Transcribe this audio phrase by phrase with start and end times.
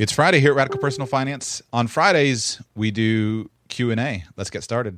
[0.00, 1.60] It's Friday here at Radical Personal Finance.
[1.74, 4.24] On Fridays, we do Q&A.
[4.34, 4.96] Let's get started.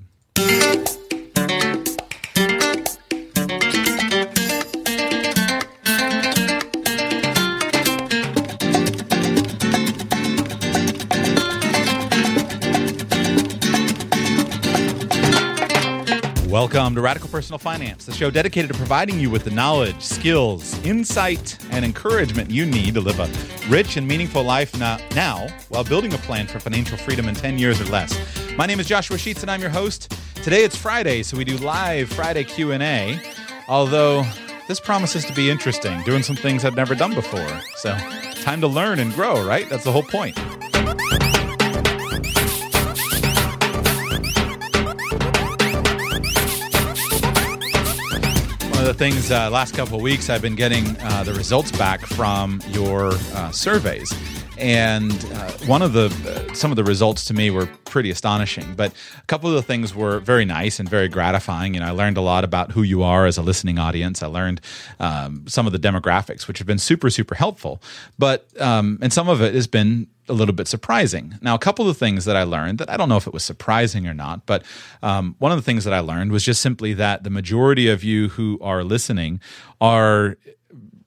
[16.62, 20.80] Welcome to Radical Personal Finance, the show dedicated to providing you with the knowledge, skills,
[20.85, 23.29] insight, and encouragement you need to live a
[23.69, 27.80] rich and meaningful life now while building a plan for financial freedom in 10 years
[27.80, 28.16] or less.
[28.57, 30.16] My name is Joshua Sheets and I'm your host.
[30.37, 33.21] Today it's Friday, so we do live Friday Q&A.
[33.66, 34.24] Although
[34.68, 37.60] this promises to be interesting, doing some things I've never done before.
[37.74, 37.93] So,
[38.43, 39.68] time to learn and grow, right?
[39.68, 40.38] That's the whole point.
[49.03, 53.09] Things uh, last couple of weeks I've been getting uh, the results back from your
[53.35, 54.15] uh, surveys,
[54.63, 58.74] and uh, one of the uh, some of the results to me were pretty astonishing.
[58.74, 61.74] But a couple of the things were very nice and very gratifying.
[61.74, 64.22] You know, I learned a lot about who you are as a listening audience.
[64.22, 64.60] I learned
[65.00, 67.83] um, some of the demographics, which have been super super helpful.
[68.19, 71.34] But um, and some of it has been a little bit surprising.
[71.43, 73.44] Now, a couple of things that I learned that I don't know if it was
[73.44, 74.62] surprising or not, but
[75.03, 78.05] um, one of the things that I learned was just simply that the majority of
[78.05, 79.41] you who are listening
[79.81, 80.38] are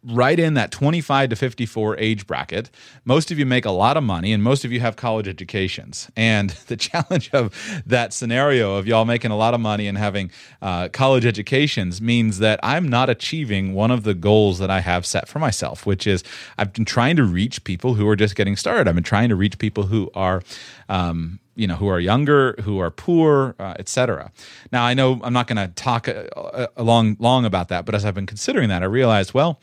[0.08, 2.70] right in that 25 to 54 age bracket.
[3.06, 6.09] Most of you make a lot of money and most of you have college educations.
[6.16, 7.53] And the challenge of
[7.86, 12.39] that scenario of y'all making a lot of money and having uh, college educations means
[12.39, 16.05] that I'm not achieving one of the goals that I have set for myself, which
[16.05, 16.23] is
[16.58, 18.87] I've been trying to reach people who are just getting started.
[18.87, 20.43] I've been trying to reach people who are,
[20.89, 24.30] um, you know who are younger who are poor uh, etc
[24.73, 27.95] now i know i'm not going to talk uh, a long long about that but
[27.95, 29.58] as i've been considering that i realized well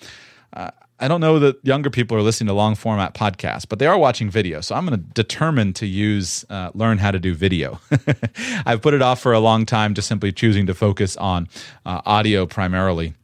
[0.52, 0.70] uh,
[1.02, 3.98] I don't know that younger people are listening to long format podcasts, but they are
[3.98, 4.60] watching video.
[4.60, 7.80] So I'm going to determine to use uh, learn how to do video.
[8.66, 11.48] I've put it off for a long time, just simply choosing to focus on
[11.84, 13.14] uh, audio primarily,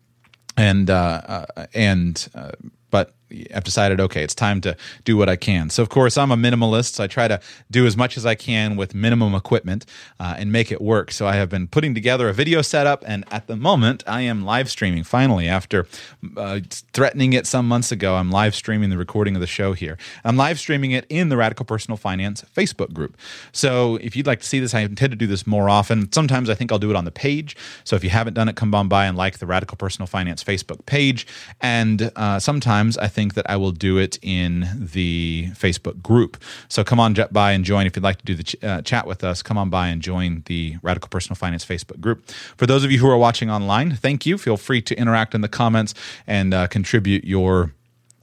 [0.56, 2.50] and uh, uh, and uh,
[2.90, 3.14] but
[3.54, 5.70] I've decided, okay, it's time to do what I can.
[5.70, 6.94] So, of course, I'm a minimalist.
[6.94, 7.40] So I try to
[7.70, 9.84] do as much as I can with minimum equipment
[10.18, 11.12] uh, and make it work.
[11.12, 14.44] So, I have been putting together a video setup, and at the moment, I am
[14.44, 15.04] live streaming.
[15.04, 15.86] Finally, after
[16.36, 16.60] uh,
[16.92, 19.98] threatening it some months ago, I'm live streaming the recording of the show here.
[20.24, 23.16] I'm live streaming it in the Radical Personal Finance Facebook group.
[23.52, 26.10] So, if you'd like to see this, I intend to do this more often.
[26.12, 27.56] Sometimes I think I'll do it on the page.
[27.84, 30.42] So, if you haven't done it, come on by and like the Radical Personal Finance
[30.42, 31.26] Facebook page.
[31.60, 36.36] And uh, sometimes I think think that I will do it in the Facebook group.
[36.68, 37.84] So come on by and join.
[37.84, 40.00] If you'd like to do the ch- uh, chat with us, come on by and
[40.00, 42.30] join the Radical Personal Finance Facebook group.
[42.56, 44.38] For those of you who are watching online, thank you.
[44.38, 45.94] Feel free to interact in the comments
[46.28, 47.72] and uh, contribute your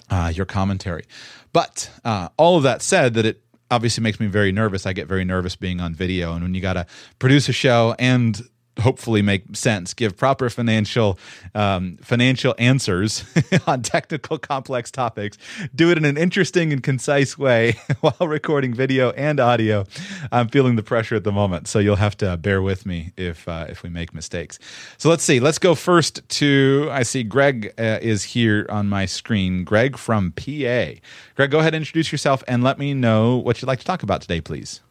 [0.09, 1.03] uh, your commentary.
[1.51, 4.85] But uh, all of that said, that it obviously makes me very nervous.
[4.85, 6.85] I get very nervous being on video, and when you got to
[7.19, 8.41] produce a show and
[8.80, 11.18] hopefully make sense, give proper financial
[11.53, 13.24] um, financial answers
[13.68, 15.38] on technical complex topics,
[15.74, 19.86] do it in an interesting and concise way while recording video and audio.
[20.31, 23.47] I'm feeling the pressure at the moment, so you'll have to bear with me if
[23.47, 24.59] uh, if we make mistakes.
[24.97, 25.40] So let's see.
[25.40, 29.63] Let's go first to I see Greg uh, is here on my screen.
[29.63, 31.00] Greg from PA.
[31.36, 34.03] Greg, go ahead and introduce yourself and let me know what you'd like to talk
[34.03, 34.81] about today, please.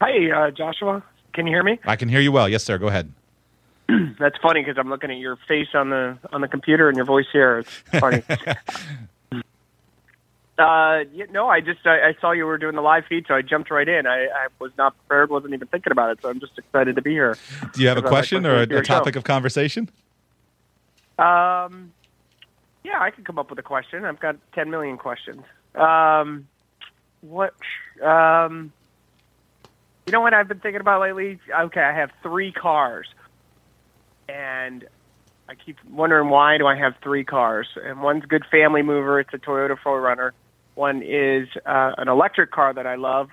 [0.00, 1.02] Hi, uh, Joshua.
[1.32, 1.78] Can you hear me?
[1.84, 2.48] I can hear you well.
[2.48, 2.78] Yes, sir.
[2.78, 3.12] Go ahead.
[4.18, 7.06] That's funny because I'm looking at your face on the on the computer and your
[7.06, 7.58] voice here.
[7.58, 8.22] It's funny.
[10.58, 13.34] uh, you, no, I just I, I saw you were doing the live feed, so
[13.34, 14.06] I jumped right in.
[14.06, 17.02] I, I was not prepared, wasn't even thinking about it, so I'm just excited to
[17.02, 17.36] be here.
[17.72, 19.18] Do you have a question like or a, a topic show.
[19.18, 19.88] of conversation?
[21.18, 21.92] Um,
[22.84, 24.04] yeah, I could come up with a question.
[24.04, 25.42] I've got 10 million questions.
[25.74, 26.48] Um,
[27.20, 27.54] what?
[28.02, 28.72] Um,
[30.10, 31.38] you know what I've been thinking about lately?
[31.56, 33.06] Okay, I have three cars,
[34.28, 34.84] and
[35.48, 37.68] I keep wondering why do I have three cars?
[37.80, 40.32] And one's a good family mover; it's a Toyota 4Runner.
[40.74, 43.30] One is uh, an electric car that I love,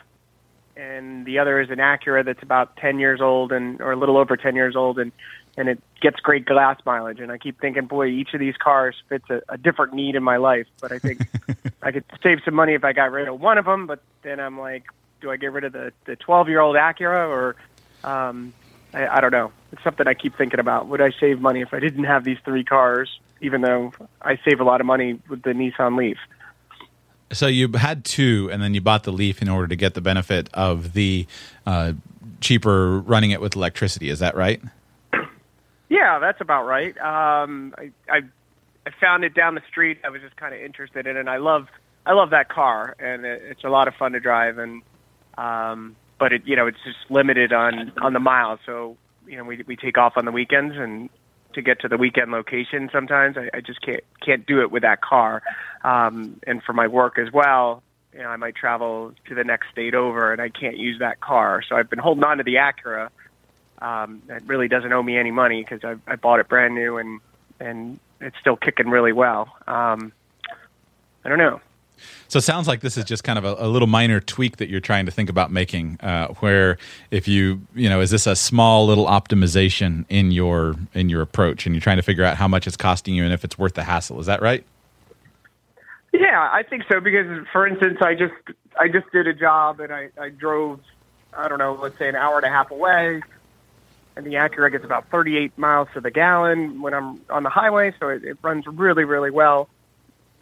[0.75, 4.17] and the other is an Acura that's about 10 years old and or a little
[4.17, 4.99] over 10 years old.
[4.99, 5.11] And
[5.57, 7.19] and it gets great gas mileage.
[7.19, 10.21] And I keep thinking, boy, each of these cars fits a, a different need in
[10.21, 10.67] my life.
[10.79, 11.21] But I think
[11.81, 13.87] I could save some money if I got rid of one of them.
[13.87, 14.83] But then I'm like,
[15.21, 17.55] do I get rid of the the 12 year old Acura or
[18.03, 18.53] um,
[18.93, 19.51] I, I don't know.
[19.71, 20.87] It's something I keep thinking about.
[20.87, 23.19] Would I save money if I didn't have these three cars?
[23.41, 26.17] Even though I save a lot of money with the Nissan Leaf.
[27.31, 30.01] So you had two, and then you bought the Leaf in order to get the
[30.01, 31.27] benefit of the
[31.65, 31.93] uh,
[32.39, 34.09] cheaper running it with electricity.
[34.09, 34.61] Is that right?
[35.89, 36.97] Yeah, that's about right.
[36.97, 38.21] Um, I, I
[38.87, 39.99] I found it down the street.
[40.05, 41.19] I was just kind of interested in it.
[41.19, 41.67] And I love
[42.05, 44.57] I love that car, and it, it's a lot of fun to drive.
[44.57, 44.81] And
[45.37, 48.59] um, but it you know it's just limited on on the miles.
[48.65, 48.97] So
[49.27, 51.09] you know we we take off on the weekends and
[51.53, 52.89] to get to the weekend location.
[52.91, 55.41] Sometimes I, I just can't can't do it with that car.
[55.83, 59.69] Um, and for my work as well, you know I might travel to the next
[59.71, 61.61] state over, and I can't use that car.
[61.67, 63.09] So I've been holding on to the Acura.
[63.79, 66.97] Um, it really doesn't owe me any money because I, I bought it brand new
[66.97, 67.19] and
[67.59, 69.55] and it's still kicking really well.
[69.67, 70.11] Um,
[71.23, 71.61] I don't know.
[72.27, 74.69] So it sounds like this is just kind of a, a little minor tweak that
[74.69, 75.99] you're trying to think about making.
[76.01, 76.77] Uh, where
[77.11, 81.65] if you you know is this a small little optimization in your in your approach,
[81.65, 83.73] and you're trying to figure out how much it's costing you and if it's worth
[83.73, 84.19] the hassle.
[84.19, 84.63] Is that right?
[86.13, 88.33] Yeah, I think so because, for instance, I just
[88.79, 90.79] I just did a job and I, I drove
[91.37, 93.21] I don't know, let's say an hour and a half away,
[94.15, 97.93] and the Acura gets about 38 miles to the gallon when I'm on the highway,
[97.99, 99.69] so it, it runs really really well.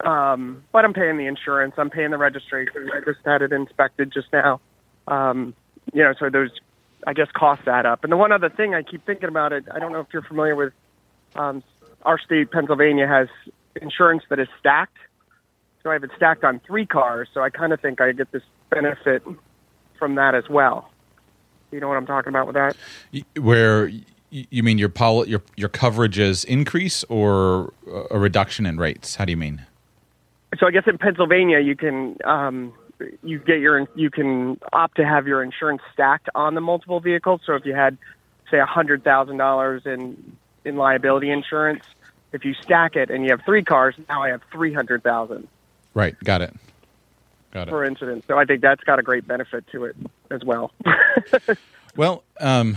[0.04, 1.74] Um, but I'm paying the insurance.
[1.78, 2.90] I'm paying the registration.
[2.94, 4.60] I just had it inspected just now.
[5.08, 5.54] Um,
[5.92, 6.50] you know, so those,
[7.06, 8.04] I guess, costs add up.
[8.04, 10.22] And the one other thing I keep thinking about it, I don't know if you're
[10.22, 10.72] familiar with,
[11.34, 11.62] um,
[12.02, 13.28] our state, Pennsylvania, has
[13.80, 14.98] insurance that is stacked.
[15.82, 17.28] So I have it stacked on three cars.
[17.32, 19.22] So I kind of think I get this benefit
[19.98, 20.90] from that as well.
[21.70, 22.76] You know what I'm talking about with that?
[23.40, 23.90] Where
[24.30, 27.72] you mean your pol- your your coverages increase or
[28.10, 29.16] a reduction in rates?
[29.16, 29.66] How do you mean?
[30.58, 32.72] So I guess in Pennsylvania you can um,
[33.22, 37.40] you get your you can opt to have your insurance stacked on the multiple vehicles.
[37.46, 37.98] So if you had
[38.50, 41.84] say a hundred thousand dollars in in liability insurance,
[42.32, 45.48] if you stack it and you have three cars, now I have three hundred thousand.
[45.94, 46.54] Right, got it.
[47.52, 47.70] Got it.
[47.70, 48.24] Per incident.
[48.28, 49.96] So I think that's got a great benefit to it
[50.30, 50.72] as well.
[51.96, 52.76] well, um,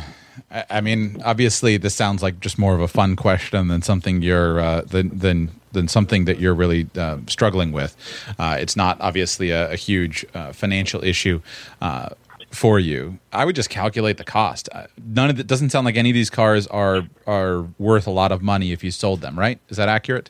[0.50, 4.22] I, I, mean, obviously, this sounds like just more of a fun question than something
[4.22, 7.96] you're uh, than than than something that you're really uh, struggling with.
[8.38, 11.42] Uh, it's not obviously a, a huge uh, financial issue
[11.82, 12.10] uh,
[12.52, 13.20] for you.
[13.32, 14.70] I would just calculate the cost.
[14.72, 18.12] Uh, none of it doesn't sound like any of these cars are are worth a
[18.12, 19.38] lot of money if you sold them.
[19.38, 19.60] Right?
[19.70, 20.30] Is that accurate?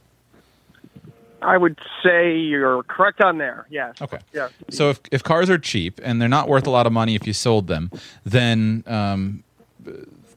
[1.41, 3.65] I would say you're correct on there.
[3.69, 4.01] Yes.
[4.01, 4.19] Okay.
[4.33, 4.50] Yeah.
[4.69, 7.25] So if if cars are cheap and they're not worth a lot of money if
[7.25, 7.91] you sold them,
[8.25, 9.44] then um,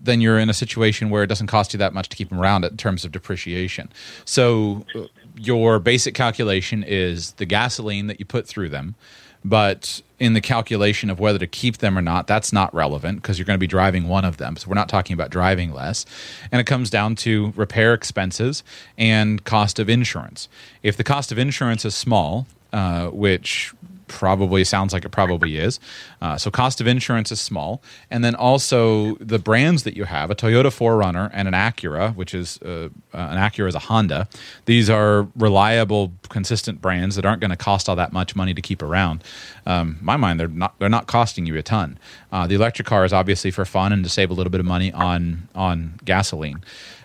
[0.03, 2.41] then you're in a situation where it doesn't cost you that much to keep them
[2.41, 3.91] around in terms of depreciation.
[4.25, 5.05] So uh,
[5.37, 8.97] your basic calculation is the gasoline that you put through them,
[9.45, 13.39] but in the calculation of whether to keep them or not, that's not relevant because
[13.39, 14.57] you're going to be driving one of them.
[14.57, 16.07] So we're not talking about driving less.
[16.53, 18.63] And it comes down to repair expenses
[18.97, 20.49] and cost of insurance.
[20.83, 23.75] If the cost of insurance is small, uh, which
[24.09, 25.81] probably sounds like it probably is.
[26.21, 30.31] Uh, so cost of insurance is small, and then also the brands that you have:
[30.31, 34.29] a Toyota 4Runner and an Acura, which is uh, uh, an Acura is a Honda.
[34.67, 38.63] These are reliable, consistent brands that aren't going to cost all that much money to
[38.63, 39.25] keep around.
[39.67, 41.99] Um, my mind, they're not they're not costing you a ton.
[42.31, 44.67] Uh, the electric car is obviously for fun and to save a little bit of
[44.67, 46.63] money on on gasoline.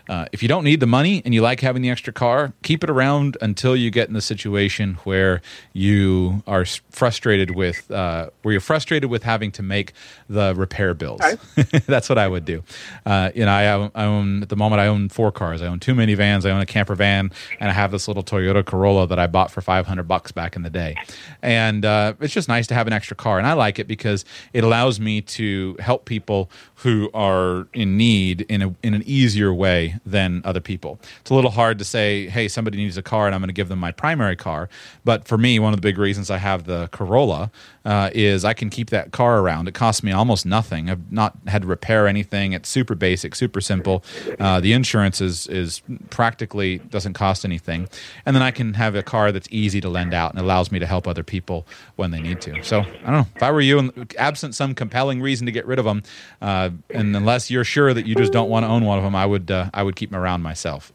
[0.10, 2.84] Uh, if you don't need the money and you like having the extra car, keep
[2.84, 5.42] it around until you get in the situation where
[5.74, 9.94] you are frustrated with uh, where you're frustrated with having to make
[10.30, 11.22] the repair bills.
[11.88, 12.64] That's what I would do.
[13.06, 15.62] Uh, you know, I own, I own, at the moment I own four cars.
[15.62, 18.66] I own two minivans, I own a camper van, and I have this little Toyota
[18.66, 20.96] Corolla that I bought for 500 bucks back in the day.
[21.42, 24.26] And uh, it's just nice to have an extra car, and I like it because
[24.54, 29.54] it allows me to help people who are in need in a in an easier
[29.54, 31.00] way than other people.
[31.22, 33.54] It's a little hard to say, hey, somebody needs a car and I'm going to
[33.54, 34.70] give them my primary car.
[35.04, 37.52] But for me, one of the big reasons I have the Corolla
[37.88, 39.70] uh, is I can keep that car around.
[39.70, 40.90] It costs me almost nothing.
[40.90, 42.52] I've not had to repair anything.
[42.52, 44.04] It's super basic, super simple.
[44.40, 47.88] Uh, the insurance is is practically doesn't cost anything,
[48.26, 50.80] and then I can have a car that's easy to lend out and allows me
[50.80, 52.62] to help other people when they need to.
[52.62, 55.66] So I don't know if I were you, and absent some compelling reason to get
[55.66, 56.04] rid of them,
[56.42, 59.16] uh, and unless you're sure that you just don't want to own one of them,
[59.16, 60.92] I would uh, I would keep them around myself.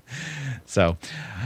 [0.66, 0.96] so,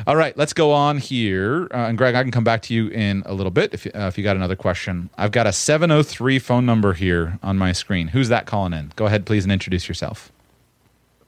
[0.07, 2.89] all right, let's go on here, uh, and Greg, I can come back to you
[2.89, 5.11] in a little bit if uh, if you got another question.
[5.19, 8.09] I've got a 703 phone number here on my screen.
[8.09, 8.93] Who's that calling in?
[8.97, 10.33] Go ahead, please, and introduce yourself.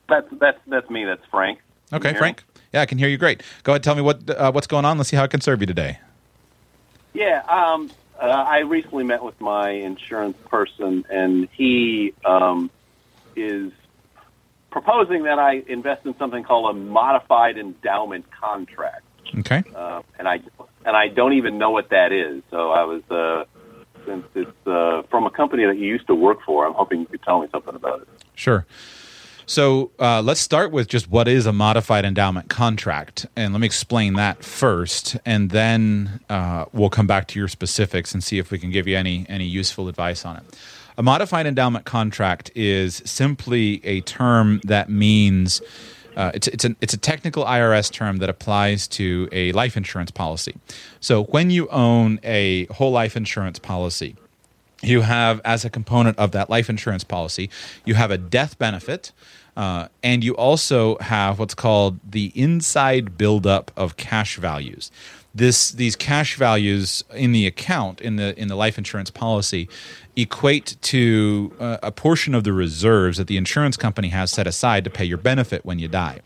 [0.08, 1.04] That's that's that's me.
[1.04, 1.60] That's Frank.
[1.92, 2.44] Okay, Frank.
[2.72, 3.42] Yeah, I can hear you great.
[3.64, 4.98] Go ahead, tell me what uh, what's going on.
[4.98, 5.98] Let's see how I can serve you today.
[7.12, 7.90] Yeah, um,
[8.20, 12.70] uh, I recently met with my insurance person, and he um,
[13.34, 13.72] is
[14.70, 19.02] proposing that I invest in something called a modified endowment contract.
[19.38, 19.62] Okay.
[19.74, 20.40] Uh, and I
[20.84, 22.42] and I don't even know what that is.
[22.50, 23.44] So I was uh,
[24.06, 26.66] since it's uh, from a company that you used to work for.
[26.66, 28.08] I'm hoping you could tell me something about it.
[28.34, 28.66] Sure.
[29.46, 33.66] So uh, let's start with just what is a modified endowment contract, and let me
[33.66, 38.52] explain that first, and then uh, we'll come back to your specifics and see if
[38.52, 40.44] we can give you any any useful advice on it.
[41.00, 45.62] A modified endowment contract is simply a term that means.
[46.14, 50.10] Uh, it's it's, an, it's a technical IRS term that applies to a life insurance
[50.10, 50.56] policy.
[51.00, 54.14] So when you own a whole life insurance policy,
[54.82, 57.48] you have as a component of that life insurance policy,
[57.86, 59.12] you have a death benefit,
[59.56, 64.90] uh, and you also have what's called the inside buildup of cash values.
[65.34, 69.68] This these cash values in the account in the in the life insurance policy
[70.16, 74.84] equate to uh, a portion of the reserves that the insurance company has set aside
[74.84, 76.20] to pay your benefit when you die.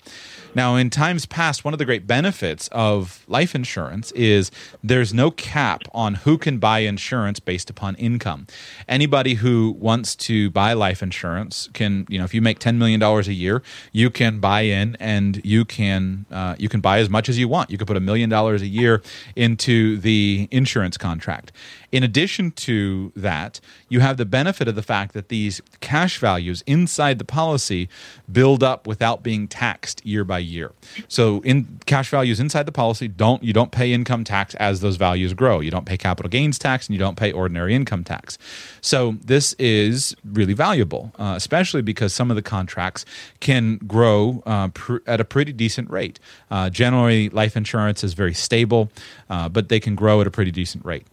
[0.54, 4.52] Now, in times past, one of the great benefits of life insurance is
[4.84, 8.46] there's no cap on who can buy insurance based upon income.
[8.86, 13.02] Anybody who wants to buy life insurance can, you know, if you make $10 million
[13.02, 17.28] a year, you can buy in and you can, uh, you can buy as much
[17.28, 17.70] as you want.
[17.70, 19.02] You can put a million dollars a year
[19.34, 21.50] into the insurance contract.
[21.94, 26.64] In addition to that, you have the benefit of the fact that these cash values
[26.66, 27.88] inside the policy
[28.32, 30.72] build up without being taxed year by year.
[31.06, 34.96] So in cash values inside the policy don't you don't pay income tax as those
[34.96, 35.60] values grow.
[35.60, 38.38] You don't pay capital gains tax and you don't pay ordinary income tax.
[38.80, 43.04] So this is really valuable, uh, especially because some of the contracts
[43.38, 46.18] can grow uh, pr- at a pretty decent rate.
[46.50, 48.90] Uh, generally, life insurance is very stable,
[49.30, 51.06] uh, but they can grow at a pretty decent rate.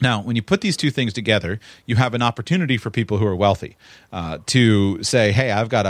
[0.00, 3.26] Now, when you put these two things together, you have an opportunity for people who
[3.26, 3.76] are wealthy
[4.12, 5.88] uh, to say, "Hey, I've got a,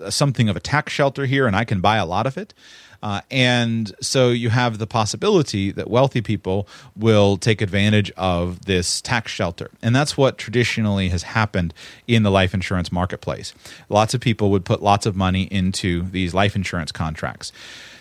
[0.00, 2.36] a, a, something of a tax shelter here, and I can buy a lot of
[2.36, 2.54] it."
[3.02, 9.00] Uh, and so you have the possibility that wealthy people will take advantage of this
[9.00, 9.70] tax shelter.
[9.80, 11.72] And that's what traditionally has happened
[12.06, 13.54] in the life insurance marketplace.
[13.88, 17.52] Lots of people would put lots of money into these life insurance contracts.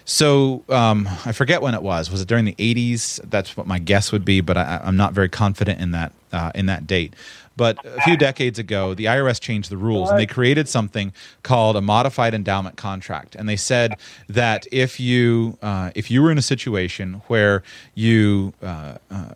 [0.09, 2.09] So um, I forget when it was.
[2.09, 3.19] Was it during the 80s?
[3.29, 6.51] That's what my guess would be, but I, am not very confident in that uh,
[6.55, 7.13] in that date.
[7.55, 11.13] But a few decades ago, the IRS changed the rules and they created something
[11.43, 13.35] called a modified endowment contract.
[13.35, 13.97] And they said
[14.27, 17.61] that if you uh, if you were in a situation where
[17.93, 19.33] you uh, uh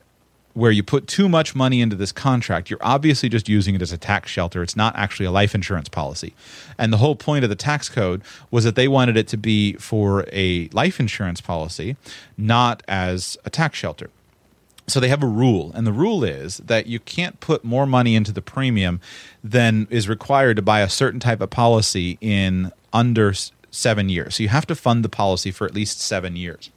[0.53, 3.91] where you put too much money into this contract, you're obviously just using it as
[3.91, 4.62] a tax shelter.
[4.62, 6.33] It's not actually a life insurance policy.
[6.77, 9.74] And the whole point of the tax code was that they wanted it to be
[9.74, 11.95] for a life insurance policy,
[12.38, 14.10] not as a tax shelter.
[14.86, 18.15] So they have a rule, and the rule is that you can't put more money
[18.15, 19.00] into the premium
[19.41, 23.33] than is required to buy a certain type of policy in under
[23.72, 24.36] seven years.
[24.36, 26.69] So you have to fund the policy for at least seven years.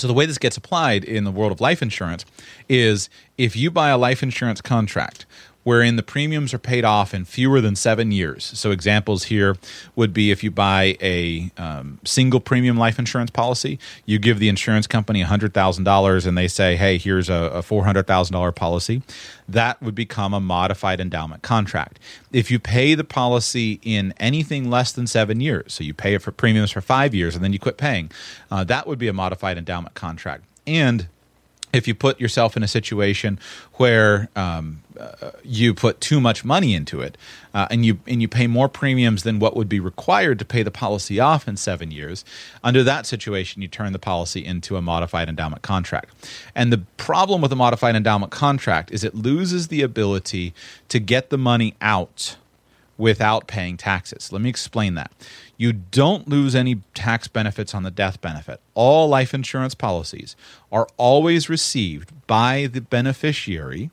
[0.00, 2.24] So the way this gets applied in the world of life insurance
[2.70, 5.26] is if you buy a life insurance contract
[5.64, 8.44] wherein the premiums are paid off in fewer than seven years.
[8.44, 9.56] So, examples here
[9.96, 14.48] would be if you buy a um, single premium life insurance policy, you give the
[14.48, 19.02] insurance company $100,000 and they say, hey, here's a, a $400,000 policy.
[19.48, 21.98] That would become a modified endowment contract.
[22.32, 26.22] If you pay the policy in anything less than seven years, so you pay it
[26.22, 28.10] for premiums for five years and then you quit paying,
[28.50, 30.44] uh, that would be a modified endowment contract.
[30.66, 31.08] And
[31.72, 33.38] if you put yourself in a situation
[33.74, 37.16] where um, uh, you put too much money into it
[37.54, 40.62] uh, and you and you pay more premiums than what would be required to pay
[40.62, 42.24] the policy off in seven years,
[42.62, 46.10] under that situation, you turn the policy into a modified endowment contract.
[46.54, 50.54] And the problem with a modified endowment contract is it loses the ability
[50.88, 52.36] to get the money out
[52.98, 54.30] without paying taxes.
[54.30, 55.10] Let me explain that.
[55.60, 58.62] You don't lose any tax benefits on the death benefit.
[58.72, 60.34] All life insurance policies
[60.72, 63.90] are always received by the beneficiary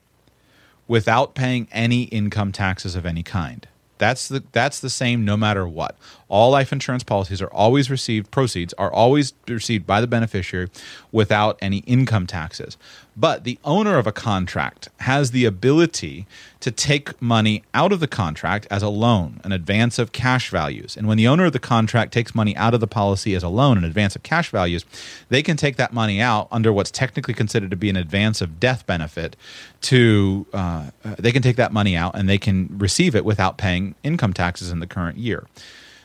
[0.87, 3.67] without paying any income taxes of any kind.
[3.97, 5.97] That's the that's the same no matter what.
[6.29, 10.69] All life insurance policies are always received proceeds are always received by the beneficiary
[11.11, 12.77] without any income taxes.
[13.19, 16.27] But the owner of a contract has the ability
[16.59, 20.95] to take money out of the contract as a loan, an advance of cash values.
[20.95, 23.49] And when the owner of the contract takes money out of the policy as a
[23.49, 24.85] loan, an advance of cash values,
[25.29, 28.59] they can take that money out under what's technically considered to be an advance of
[28.59, 29.35] death benefit.
[29.81, 33.95] To uh, they can take that money out and they can receive it without paying
[34.03, 35.47] income taxes in the current year.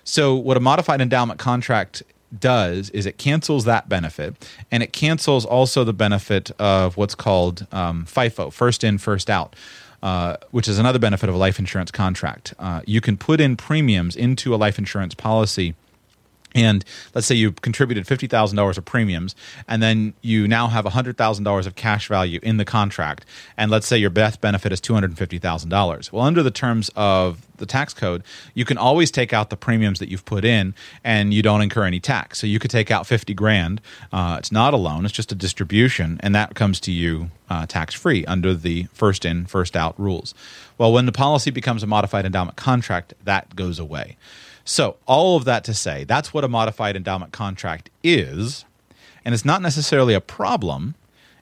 [0.04, 2.02] So, what a modified endowment contract
[2.38, 7.66] does is it cancels that benefit and it cancels also the benefit of what's called
[7.72, 9.56] um, FIFO, first in, first out.
[10.02, 12.54] Uh, which is another benefit of a life insurance contract.
[12.58, 15.76] Uh, you can put in premiums into a life insurance policy
[16.54, 19.34] and let's say you contributed $50,000 of premiums
[19.68, 23.24] and then you now have $100,000 of cash value in the contract
[23.56, 26.12] and let's say your death benefit is $250,000.
[26.12, 28.22] Well, under the terms of the tax code,
[28.54, 31.84] you can always take out the premiums that you've put in and you don't incur
[31.84, 32.40] any tax.
[32.40, 33.80] So you could take out 50 grand.
[34.12, 37.66] Uh, it's not a loan, it's just a distribution and that comes to you uh,
[37.66, 40.34] tax free under the first in, first out rules.
[40.78, 44.16] Well, when the policy becomes a modified endowment contract, that goes away.
[44.64, 48.64] So, all of that to say, that's what a modified endowment contract is.
[49.24, 50.94] And it's not necessarily a problem,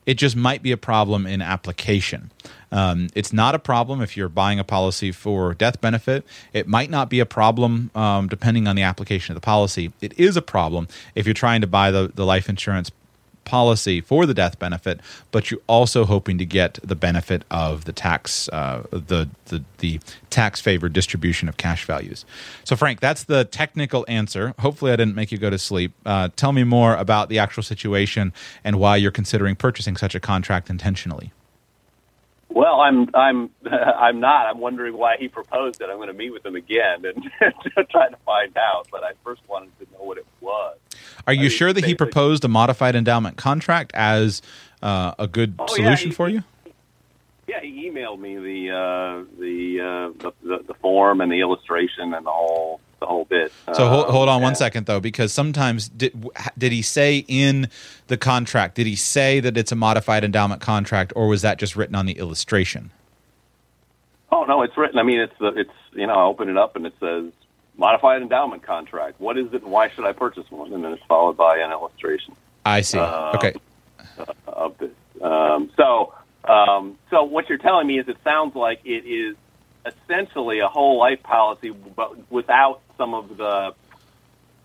[0.07, 2.31] it just might be a problem in application.
[2.73, 6.25] Um, it's not a problem if you're buying a policy for death benefit.
[6.53, 9.93] It might not be a problem um, depending on the application of the policy.
[10.01, 12.91] It is a problem if you're trying to buy the, the life insurance
[13.51, 15.01] policy for the death benefit,
[15.33, 19.99] but you're also hoping to get the benefit of the tax uh, the, the the
[20.31, 22.25] tax favored distribution of cash values.
[22.63, 24.55] So, Frank, that's the technical answer.
[24.61, 25.93] Hopefully, I didn't make you go to sleep.
[26.07, 30.21] Uh, tell me more about the actual situation and why you're considering purchasing such a
[30.21, 31.33] contract intentionally.
[32.51, 34.47] Well, I'm I'm I'm not.
[34.47, 35.89] I'm wondering why he proposed it.
[35.89, 37.31] I'm going to meet with him again and
[37.91, 38.89] try to find out.
[38.91, 40.77] But I first wanted to know what it was.
[41.27, 44.43] Are you I mean, sure that he proposed a modified endowment contract as
[44.83, 46.43] uh, a good oh, solution yeah, he, for you?
[47.47, 52.15] Yeah, he emailed me the uh, the, uh, the, the the form and the illustration
[52.15, 53.53] and the whole the whole bit.
[53.73, 57.69] So hold, hold on um, one second though, because sometimes did did he say in
[58.07, 58.77] the contract?
[58.77, 62.07] Did he say that it's a modified endowment contract, or was that just written on
[62.07, 62.91] the illustration?
[64.31, 64.99] Oh no, it's written.
[64.99, 67.33] I mean, it's the it's you know I open it up and it says
[67.77, 69.21] modified endowment contract.
[69.21, 70.73] What is it, and why should I purchase one?
[70.73, 72.37] And then it's followed by an illustration.
[72.65, 72.99] I see.
[72.99, 73.55] Uh, okay.
[74.47, 74.91] Of this.
[75.23, 76.15] Um, so
[76.45, 79.37] um, so what you're telling me is it sounds like it is
[79.85, 83.75] essentially a whole life policy, but without some of the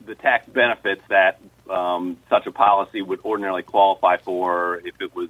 [0.06, 5.30] the tax benefits that um, such a policy would ordinarily qualify for if it was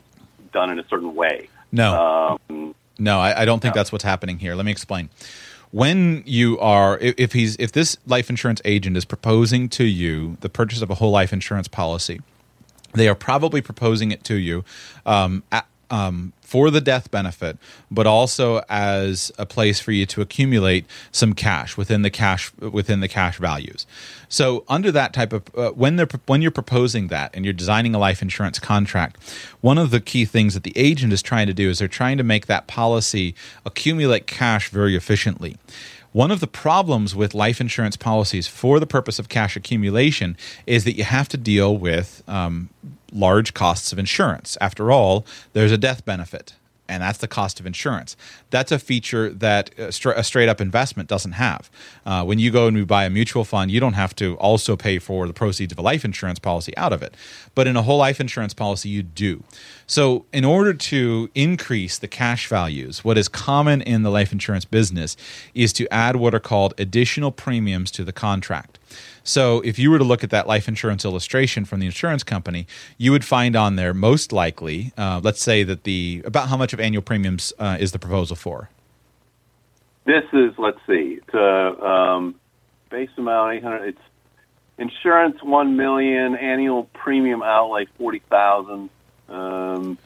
[0.52, 1.50] done in a certain way.
[1.72, 3.80] No, um, no, I, I, don't think no.
[3.80, 4.56] that's what's happening here.
[4.56, 5.10] Let me explain.
[5.72, 10.50] When you are, if he's, if this life insurance agent is proposing to you the
[10.50, 12.22] purchase of a whole life insurance policy,
[12.94, 14.64] they are probably proposing it to you
[15.06, 15.44] um,
[15.96, 17.58] um, for the death benefit,
[17.90, 23.00] but also as a place for you to accumulate some cash within the cash within
[23.00, 23.88] the cash values.
[24.28, 27.96] So under that type of uh, when they're when you're proposing that and you're designing
[27.96, 29.18] a life insurance contract,
[29.62, 32.18] one of the key things that the agent is trying to do is they're trying
[32.18, 33.34] to make that policy
[33.66, 35.56] accumulate cash very efficiently.
[36.12, 40.84] One of the problems with life insurance policies for the purpose of cash accumulation is
[40.86, 42.70] that you have to deal with um,
[43.12, 44.58] large costs of insurance.
[44.62, 46.54] After all, there's a death benefit
[46.88, 48.16] and that's the cost of insurance.
[48.50, 51.70] That's a feature that a, straight up investment doesn't have.
[52.06, 54.76] Uh, when you go and you buy a mutual fund, you don't have to also
[54.76, 57.16] pay for the proceeds of a life insurance policy out of it.
[57.56, 59.44] But in a whole life insurance policy, you do.
[59.88, 64.66] So, in order to increase the cash values, what is common in the life insurance
[64.66, 65.16] business
[65.54, 68.80] is to add what are called additional premiums to the contract.
[69.28, 72.68] So if you were to look at that life insurance illustration from the insurance company,
[73.00, 76.74] you would find on there most likely, uh, let's say that the about how much
[76.74, 78.70] of annual premiums uh, is the proposal for?
[80.06, 82.36] This is let's see, it's a um,
[82.92, 83.88] base amount eight hundred.
[83.88, 84.02] It's
[84.78, 88.92] insurance one million, annual premium outlay forty thousand.
[89.28, 89.98] Um,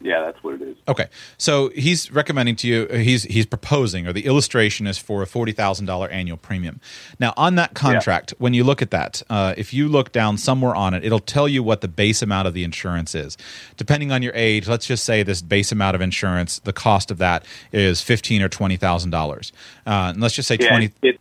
[0.00, 0.76] yeah, that's what it is.
[0.88, 2.86] Okay, so he's recommending to you.
[2.86, 6.80] He's he's proposing, or the illustration is for a forty thousand dollar annual premium.
[7.18, 8.36] Now, on that contract, yeah.
[8.38, 11.46] when you look at that, uh, if you look down somewhere on it, it'll tell
[11.46, 13.36] you what the base amount of the insurance is.
[13.76, 17.18] Depending on your age, let's just say this base amount of insurance, the cost of
[17.18, 19.52] that is fifteen or twenty thousand uh, dollars.
[19.84, 20.92] And let's just say yeah, twenty.
[21.02, 21.20] It,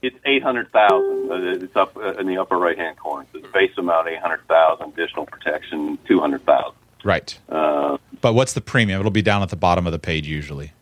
[0.00, 1.30] it's eight hundred thousand.
[1.30, 3.26] Uh, it's up uh, in the upper right hand corner.
[3.32, 4.94] The base amount eight hundred thousand.
[4.94, 6.76] Additional protection two hundred thousand.
[7.04, 7.38] Right.
[7.48, 9.00] Uh, but what's the premium?
[9.00, 10.72] It'll be down at the bottom of the page usually.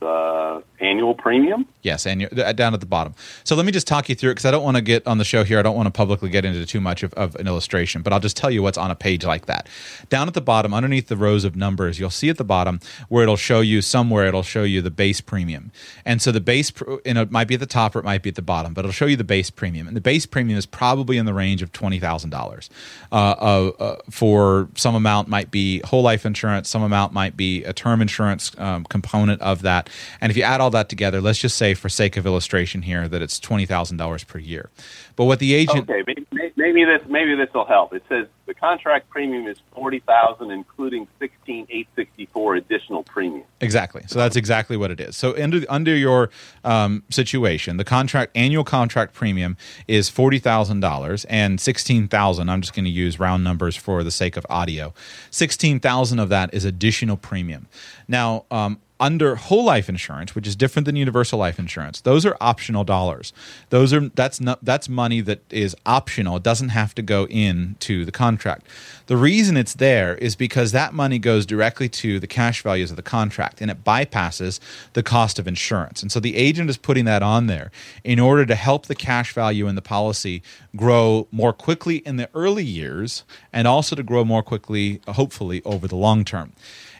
[0.00, 1.66] Uh, annual annual premium?
[1.82, 3.14] Yes, and you're uh, down at the bottom.
[3.44, 5.18] So let me just talk you through it because I don't want to get on
[5.18, 5.58] the show here.
[5.58, 8.20] I don't want to publicly get into too much of, of, an illustration, but I'll
[8.20, 9.68] just tell you what's on a page like that.
[10.08, 13.22] Down at the bottom, underneath the rows of numbers, you'll see at the bottom where
[13.22, 15.70] it'll show you somewhere it'll show you the base premium.
[16.04, 18.28] And so the base, know, it might be at the top or it might be
[18.28, 19.86] at the bottom, but it'll show you the base premium.
[19.86, 22.70] And the base premium is probably in the range of twenty thousand uh, dollars.
[23.12, 28.02] Uh, for some amount might be whole life insurance, some amount might be a term
[28.02, 30.18] insurance um, component of that.
[30.20, 33.08] And if you add all that together, let's just say, for sake of illustration here,
[33.08, 34.70] that it's twenty thousand dollars per year.
[35.16, 37.92] But what the agent okay, maybe, maybe this maybe this will help.
[37.92, 43.44] It says the contract premium is forty thousand, including sixteen eight sixty four additional premium.
[43.60, 44.02] Exactly.
[44.06, 45.16] So that's exactly what it is.
[45.16, 46.30] So under under your
[46.64, 49.56] um, situation, the contract annual contract premium
[49.88, 52.48] is forty thousand dollars and sixteen thousand.
[52.48, 54.94] I'm just going to use round numbers for the sake of audio.
[55.30, 57.66] Sixteen thousand of that is additional premium.
[58.06, 62.36] Now, um, under whole life insurance, which is different than universal life insurance, those are
[62.40, 63.32] optional dollars.
[63.70, 66.36] Those are that's not that's money that is optional.
[66.36, 68.66] It doesn't have to go into the contract.
[69.06, 72.96] The reason it's there is because that money goes directly to the cash values of
[72.96, 74.58] the contract and it bypasses
[74.94, 76.02] the cost of insurance.
[76.02, 77.70] And so the agent is putting that on there
[78.04, 80.42] in order to help the cash value in the policy
[80.76, 85.86] grow more quickly in the early years and also to grow more quickly hopefully over
[85.86, 86.52] the long term.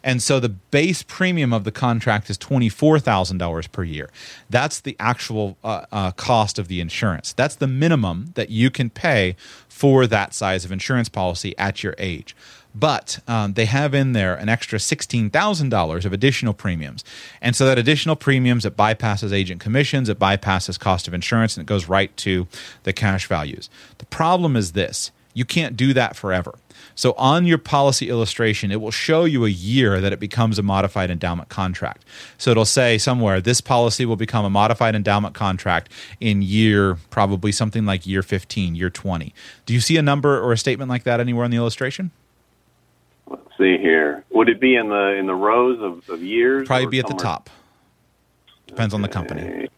[0.02, 4.10] And so the base premium of the contract is $24,000 per year.
[4.50, 7.32] That's the actual uh, uh, cost of the insurance.
[7.32, 9.36] That's the minimum that you can pay
[9.68, 12.34] for that size of insurance policy at your age.
[12.74, 17.02] But um, they have in there an extra $16,000 of additional premiums.
[17.40, 21.64] And so that additional premiums, it bypasses agent commissions, it bypasses cost of insurance, and
[21.64, 22.46] it goes right to
[22.84, 23.68] the cash values.
[23.98, 26.58] The problem is this you can't do that forever.
[26.96, 30.64] So on your policy illustration, it will show you a year that it becomes a
[30.64, 32.04] modified endowment contract.
[32.38, 37.52] So it'll say somewhere this policy will become a modified endowment contract in year probably
[37.52, 39.32] something like year 15, year 20.
[39.64, 42.10] Do you see a number or a statement like that anywhere in the illustration?
[43.28, 44.24] Let's see here.
[44.30, 46.66] Would it be in the in the rows of, of years?
[46.66, 47.48] Probably be at the top.
[48.66, 48.98] Depends okay.
[48.98, 49.68] on the company.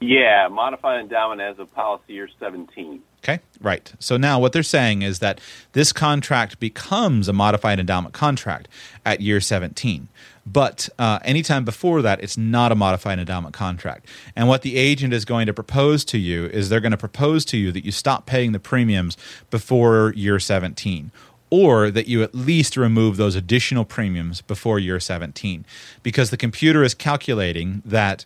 [0.00, 3.00] Yeah, modified endowment as of policy year 17.
[3.22, 3.92] Okay, right.
[4.00, 5.40] So now what they're saying is that
[5.74, 8.66] this contract becomes a modified endowment contract
[9.06, 10.08] at year 17.
[10.44, 14.06] But uh, anytime before that, it's not a modified endowment contract.
[14.34, 17.44] And what the agent is going to propose to you is they're going to propose
[17.46, 19.16] to you that you stop paying the premiums
[19.50, 21.12] before year 17
[21.48, 25.64] or that you at least remove those additional premiums before year 17
[26.02, 28.24] because the computer is calculating that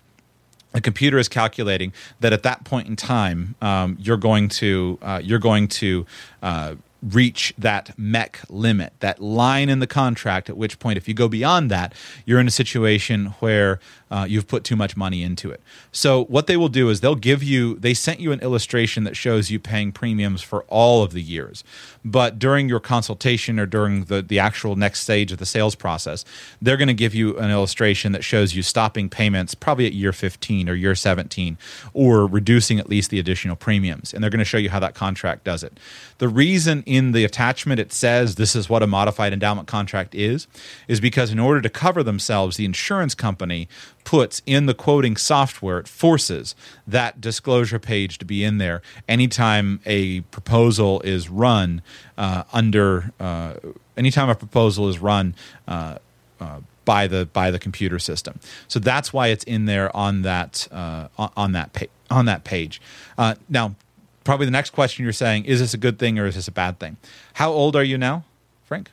[0.77, 5.21] the computer is calculating that at that point in time um, you're going to uh,
[5.25, 6.05] you're going to
[6.43, 11.15] uh, reach that MEC limit, that line in the contract, at which point, if you
[11.15, 15.51] go beyond that, you're in a situation where uh, you've put too much money into
[15.51, 15.61] it.
[15.90, 19.16] So, what they will do is they'll give you, they sent you an illustration that
[19.16, 21.64] shows you paying premiums for all of the years.
[22.05, 26.25] But during your consultation or during the, the actual next stage of the sales process,
[26.62, 30.12] they're going to give you an illustration that shows you stopping payments probably at year
[30.12, 31.59] 15 or year 17
[31.92, 34.14] or reducing at least the additional premiums.
[34.14, 35.79] And they're going to show you how that contract does it.
[36.19, 40.47] The reason in the attachment it says this is what a modified endowment contract is,
[40.87, 43.69] is because in order to cover themselves, the insurance company
[44.07, 46.55] puts in the quoting software, it forces
[46.87, 51.83] that disclosure page to be in there anytime a proposal is run
[52.16, 53.55] uh, under, uh,
[53.97, 55.35] anytime a proposal is run.
[55.69, 55.99] Uh,
[56.40, 58.38] uh by the by the computer system,
[58.69, 62.81] so that's why it's in there on that uh, on that pa- on that page.
[63.19, 63.75] Uh, now,
[64.23, 66.53] probably the next question you're saying is this a good thing or is this a
[66.53, 66.97] bad thing?
[67.33, 68.25] How old are you now,
[68.66, 68.92] Frank?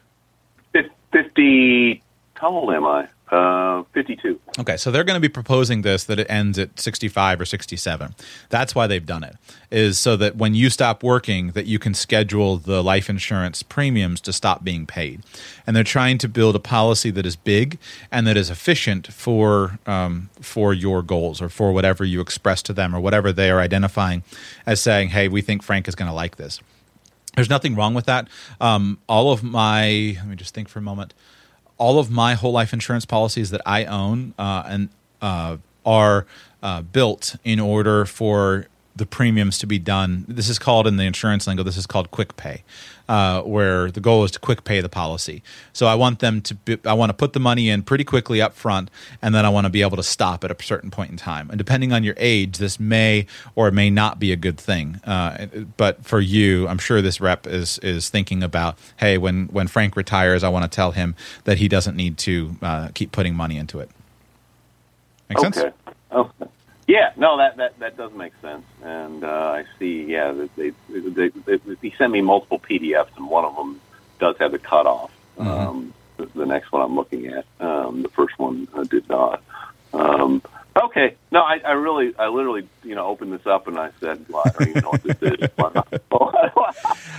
[1.11, 2.01] Fifty.
[2.33, 3.07] How old am I?
[3.31, 4.39] Uh, 52.
[4.59, 8.13] Okay, so they're going to be proposing this that it ends at 65 or 67.
[8.49, 9.35] That's why they've done it.
[9.71, 14.21] Is so that when you stop working that you can schedule the life insurance premiums
[14.21, 15.23] to stop being paid.
[15.65, 17.79] And they're trying to build a policy that is big
[18.11, 22.73] and that is efficient for um, for your goals or for whatever you express to
[22.73, 24.23] them or whatever they are identifying
[24.65, 26.59] as saying, "Hey, we think Frank is going to like this."
[27.35, 28.27] There's nothing wrong with that.
[28.61, 31.13] Um, all of my let me just think for a moment
[31.83, 34.87] all of my whole life insurance policies that I own uh, and
[35.21, 36.25] uh, are
[36.61, 40.25] uh, built in order for the premiums to be done.
[40.27, 41.63] This is called in the insurance lingo.
[41.63, 42.63] This is called quick pay,
[43.09, 45.41] uh, where the goal is to quick pay the policy.
[45.73, 46.55] So I want them to.
[46.55, 49.49] Be, I want to put the money in pretty quickly up front, and then I
[49.49, 51.49] want to be able to stop at a certain point in time.
[51.49, 53.25] And depending on your age, this may
[53.55, 55.01] or may not be a good thing.
[55.03, 59.67] Uh, but for you, I'm sure this rep is is thinking about, hey, when when
[59.67, 63.35] Frank retires, I want to tell him that he doesn't need to uh, keep putting
[63.35, 63.89] money into it.
[65.29, 65.59] Make okay.
[65.59, 65.73] sense?
[66.11, 66.29] Oh,
[66.87, 68.65] yeah, no, that, that, that does make sense.
[68.83, 73.29] And uh, I see, yeah, they, they, they, they, they sent me multiple PDFs, and
[73.29, 73.79] one of them
[74.19, 75.11] does have the cutoff.
[75.37, 75.49] Mm-hmm.
[75.49, 79.43] Um, the, the next one I'm looking at, um, the first one uh, did not.
[79.93, 80.41] Um,
[80.75, 84.25] okay, no, I, I really, I literally, you know, opened this up and I said,
[84.29, 85.49] well, I don't even know what this is.
[85.57, 86.71] Why, why,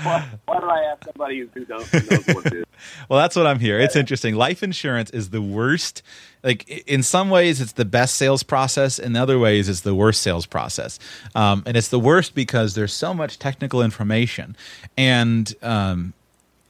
[0.03, 2.65] why, why did I ask somebody who knows, who knows what it is?
[3.09, 3.79] Well, that's what I'm here.
[3.81, 4.35] It's interesting.
[4.35, 6.03] Life insurance is the worst.
[6.43, 8.99] Like in some ways, it's the best sales process.
[8.99, 10.99] In other ways, it's the worst sales process.
[11.35, 14.57] Um, and it's the worst because there's so much technical information,
[14.99, 16.13] and um,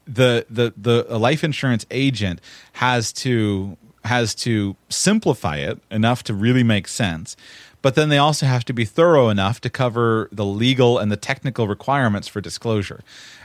[0.07, 2.41] the the the a life insurance agent
[2.75, 7.37] has to has to simplify it enough to really make sense
[7.83, 11.19] but then they also have to be thorough enough to cover the legal and the
[11.19, 13.03] technical requirements for disclosure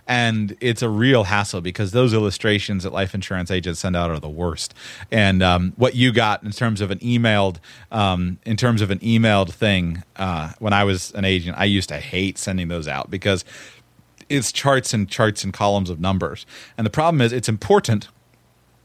[0.07, 4.19] and it's a real hassle because those illustrations that life insurance agents send out are
[4.19, 4.73] the worst
[5.11, 7.57] and um, what you got in terms of an emailed
[7.91, 11.89] um, in terms of an emailed thing uh, when i was an agent i used
[11.89, 13.43] to hate sending those out because
[14.29, 16.45] it's charts and charts and columns of numbers.
[16.77, 18.07] And the problem is it's important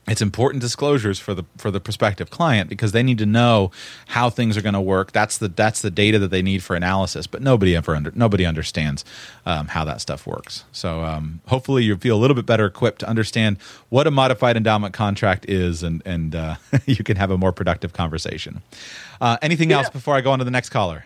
[0.06, 3.70] it's important disclosures for the for the prospective client because they need to know
[4.08, 5.12] how things are going to work.
[5.12, 7.26] That's the that's the data that they need for analysis.
[7.26, 9.04] But nobody ever under nobody understands
[9.46, 10.64] um, how that stuff works.
[10.72, 14.56] So um, hopefully you feel a little bit better equipped to understand what a modified
[14.56, 18.62] endowment contract is, and and uh, you can have a more productive conversation.
[19.20, 21.04] Uh, anything else before I go on to the next caller?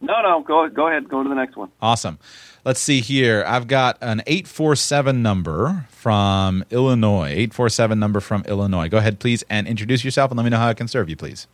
[0.00, 1.70] No, no, go, go ahead, go to the next one.
[1.80, 2.18] Awesome.
[2.64, 3.44] Let's see here.
[3.46, 7.28] I've got an 847 number from Illinois.
[7.28, 8.88] 847 number from Illinois.
[8.88, 11.16] Go ahead, please, and introduce yourself and let me know how I can serve you,
[11.16, 11.46] please.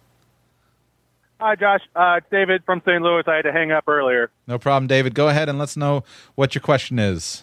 [1.40, 1.80] Hi, Josh.
[1.96, 3.02] Uh, David from St.
[3.02, 3.24] Louis.
[3.26, 4.30] I had to hang up earlier.
[4.46, 5.14] No problem, David.
[5.14, 6.04] Go ahead and let's know
[6.36, 7.42] what your question is.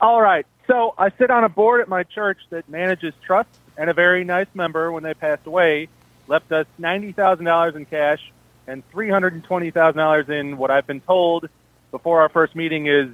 [0.00, 0.44] All right.
[0.66, 4.24] So I sit on a board at my church that manages trusts, and a very
[4.24, 5.88] nice member, when they passed away,
[6.26, 8.32] left us ninety thousand dollars in cash
[8.66, 11.48] and three hundred and twenty thousand dollars in what I've been told
[11.94, 13.06] before our first meeting is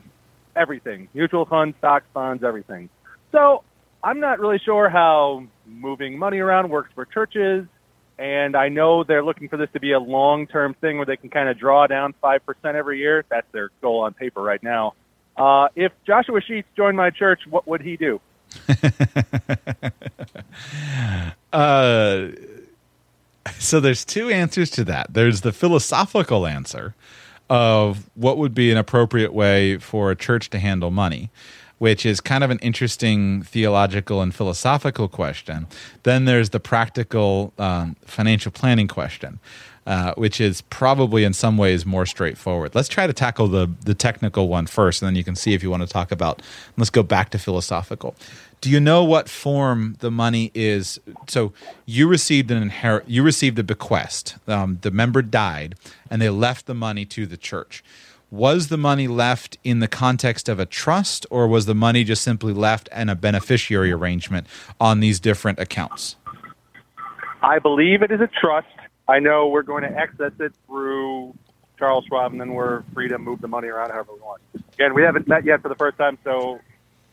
[0.57, 2.89] everything: mutual funds, stocks, bonds, everything.
[3.31, 3.63] So
[4.03, 7.67] I'm not really sure how moving money around works for churches.
[8.19, 11.29] And I know they're looking for this to be a long-term thing where they can
[11.29, 12.41] kind of draw down 5%
[12.75, 13.25] every year.
[13.31, 14.95] That's their goal on paper right now.
[15.37, 18.21] Uh, if Joshua Sheets joined my church, what would he do?
[21.53, 22.29] Uh,
[23.59, 25.13] so there's two answers to that.
[25.13, 26.95] There's the philosophical answer
[27.51, 31.31] of what would be an appropriate way for a church to handle money,
[31.79, 35.67] which is kind of an interesting theological and philosophical question.
[36.05, 39.41] Then there's the practical um, financial planning question.
[39.87, 42.75] Uh, which is probably in some ways more straightforward.
[42.75, 45.63] Let's try to tackle the the technical one first, and then you can see if
[45.63, 46.43] you want to talk about.
[46.77, 48.15] Let's go back to philosophical.
[48.61, 51.01] Do you know what form the money is?
[51.29, 51.53] So
[51.87, 54.37] you received an inherit, you received a bequest.
[54.47, 55.77] Um, the member died,
[56.11, 57.83] and they left the money to the church.
[58.31, 62.23] Was the money left in the context of a trust, or was the money just
[62.23, 64.47] simply left in a beneficiary arrangement
[64.79, 66.17] on these different accounts?
[67.43, 68.69] I believe it is a trust.
[69.09, 71.35] I know we're going to access it through
[71.79, 74.43] Charles Schwab, and then we're free to move the money around however we want.
[74.75, 76.61] Again, we haven't met yet for the first time, so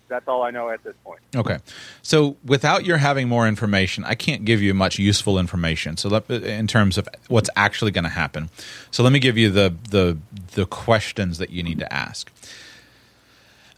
[0.08, 1.20] that's all I know at this point.
[1.36, 1.58] Okay.
[2.02, 5.98] So without your having more information, I can't give you much useful information.
[5.98, 8.50] So let, in terms of what's actually going to happen.
[8.92, 10.18] So let me give you the the
[10.54, 12.32] the questions that you need to ask.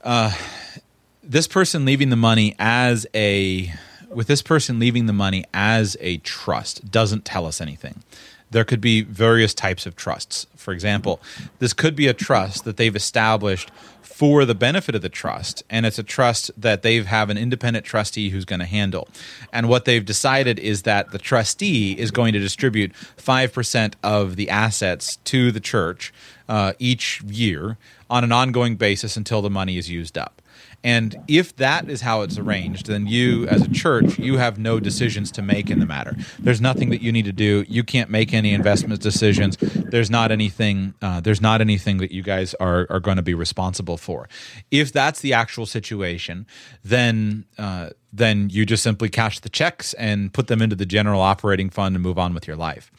[0.04, 0.34] Uh,
[1.24, 3.74] this person leaving the money as a
[4.10, 8.04] with this person leaving the money as a trust doesn't tell us anything.
[8.52, 10.48] There could be various types of trusts.
[10.56, 11.22] For example,
[11.60, 13.72] this could be a trust that they've established
[14.20, 17.86] for the benefit of the trust, and it's a trust that they have an independent
[17.86, 19.08] trustee who's going to handle.
[19.54, 24.50] And what they've decided is that the trustee is going to distribute 5% of the
[24.50, 26.14] assets to the church
[26.50, 27.78] uh, each year
[28.10, 30.42] on an ongoing basis until the money is used up.
[30.84, 34.80] And if that is how it's arranged, then you, as a church, you have no
[34.80, 36.16] decisions to make in the matter.
[36.40, 37.66] There's nothing that you need to do.
[37.68, 39.58] You can't make any investment decisions.
[39.58, 40.94] There's not anything.
[41.02, 44.30] Uh, there's not anything that you guys are are going to be responsible for.
[44.72, 46.48] If that's the actual situation,
[46.84, 51.22] then uh, then you just simply cash the checks and put them into the general
[51.22, 52.90] operating fund and move on with your life.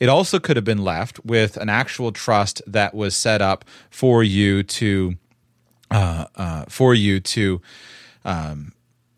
[0.00, 4.22] It also could have been left with an actual trust that was set up for
[4.22, 5.16] you to
[5.90, 7.60] uh, uh, for you to
[8.24, 8.72] um,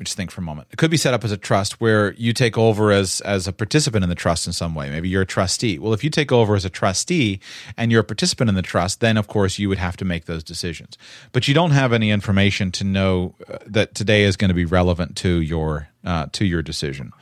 [0.04, 0.68] just think for a moment.
[0.70, 3.52] It could be set up as a trust where you take over as as a
[3.52, 4.90] participant in the trust in some way.
[4.90, 5.78] Maybe you're a trustee.
[5.78, 7.40] Well, if you take over as a trustee
[7.76, 10.24] and you're a participant in the trust, then of course you would have to make
[10.24, 10.96] those decisions.
[11.32, 14.64] But you don't have any information to know uh, that today is going to be
[14.64, 17.12] relevant to your uh, to your decision.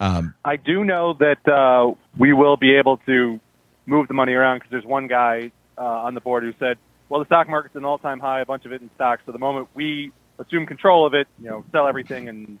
[0.00, 3.40] Um, I do know that uh, we will be able to
[3.86, 7.20] move the money around because there's one guy uh, on the board who said, "Well,
[7.20, 9.22] the stock market's an all-time high, a bunch of it in stocks.
[9.26, 12.58] So the moment we assume control of it, you know, sell everything and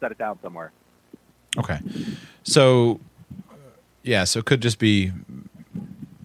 [0.00, 0.72] set it down somewhere."
[1.58, 1.80] okay,
[2.42, 3.00] so
[4.02, 5.12] yeah, so it could just be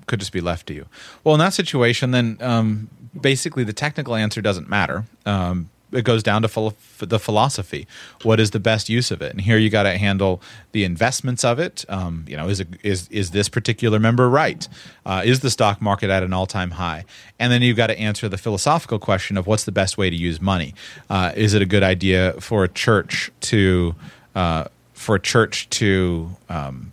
[0.07, 0.85] could just be left to you.
[1.23, 5.05] Well, in that situation, then um, basically the technical answer doesn't matter.
[5.25, 7.88] Um, it goes down to the philosophy.
[8.23, 9.31] What is the best use of it?
[9.31, 11.86] And here you got to handle the investments of it.
[11.89, 14.67] Um, you know, is is is this particular member right?
[15.05, 17.05] Uh, is the stock market at an all time high?
[17.39, 20.15] And then you've got to answer the philosophical question of what's the best way to
[20.15, 20.73] use money.
[21.10, 23.95] Uh, is it a good idea for a church to
[24.36, 26.91] uh, for a church to um,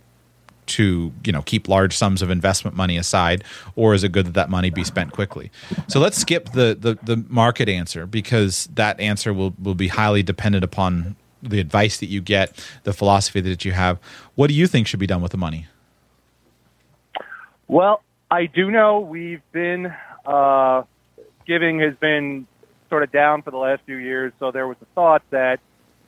[0.67, 3.43] to you know keep large sums of investment money aside,
[3.75, 5.51] or is it good that that money be spent quickly?
[5.87, 10.23] So let's skip the the, the market answer because that answer will will be highly
[10.23, 13.99] dependent upon the advice that you get, the philosophy that you have.
[14.35, 15.67] What do you think should be done with the money?
[17.67, 19.93] Well, I do know we've been
[20.25, 20.83] uh,
[21.45, 22.47] giving has been
[22.89, 25.59] sort of down for the last few years, so there was a thought that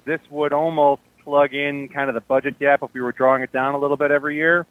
[0.05, 3.51] this would almost plug in kind of the budget gap if we were drawing it
[3.51, 4.65] down a little bit every year.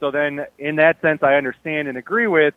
[0.00, 2.54] So then, in that sense, I understand and agree with.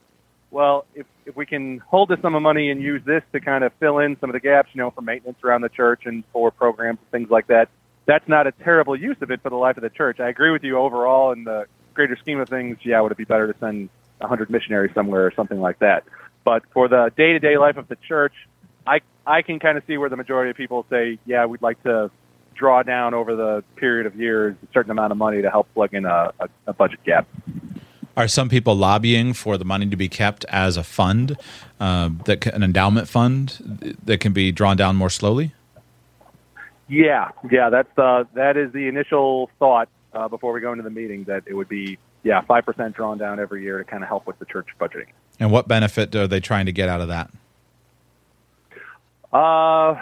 [0.49, 3.63] Well, if if we can hold this sum of money and use this to kind
[3.63, 6.23] of fill in some of the gaps, you know, for maintenance around the church and
[6.33, 7.69] for programs and things like that,
[8.05, 10.19] that's not a terrible use of it for the life of the church.
[10.19, 12.77] I agree with you overall in the greater scheme of things.
[12.83, 16.03] Yeah, would it be better to send a hundred missionaries somewhere or something like that?
[16.43, 18.33] But for the day to day life of the church,
[18.85, 21.81] I I can kind of see where the majority of people say, yeah, we'd like
[21.83, 22.11] to
[22.55, 25.93] draw down over the period of years a certain amount of money to help plug
[25.93, 27.27] in a, a, a budget gap.
[28.17, 31.37] Are some people lobbying for the money to be kept as a fund,
[31.79, 35.53] uh, that an endowment fund that can be drawn down more slowly?
[36.89, 40.89] Yeah, yeah, that's uh, that is the initial thought uh, before we go into the
[40.89, 44.09] meeting that it would be yeah five percent drawn down every year to kind of
[44.09, 45.07] help with the church budgeting.
[45.39, 47.31] And what benefit are they trying to get out of that?
[49.31, 49.95] Uh,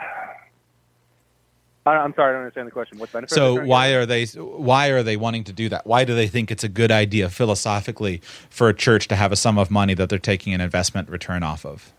[1.97, 2.97] I'm sorry, I don't understand the question.
[2.99, 3.33] What benefit?
[3.33, 5.85] So why are they why are they wanting to do that?
[5.85, 9.35] Why do they think it's a good idea philosophically for a church to have a
[9.35, 11.93] sum of money that they're taking an investment return off of?